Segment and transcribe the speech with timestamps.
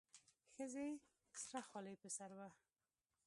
[0.53, 0.87] ښځې
[1.47, 2.49] سره خولۍ په سر وه.